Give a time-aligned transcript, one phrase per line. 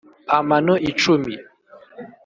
[0.37, 1.33] amano icumi